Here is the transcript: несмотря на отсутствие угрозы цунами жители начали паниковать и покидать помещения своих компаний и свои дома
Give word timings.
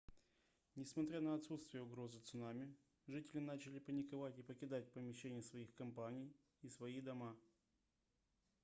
несмотря 0.75 1.21
на 1.21 1.35
отсутствие 1.35 1.83
угрозы 1.83 2.21
цунами 2.21 2.73
жители 3.05 3.39
начали 3.39 3.77
паниковать 3.77 4.39
и 4.39 4.41
покидать 4.41 4.91
помещения 4.91 5.43
своих 5.43 5.75
компаний 5.75 6.33
и 6.63 6.69
свои 6.69 7.01
дома 7.01 7.35